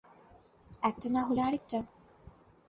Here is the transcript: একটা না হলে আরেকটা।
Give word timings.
একটা 0.83 1.07
না 1.09 1.21
হলে 1.27 1.41
আরেকটা। 1.41 1.79